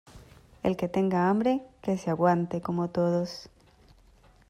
[0.63, 3.51] el que tenga hambre, que se aguante como todos.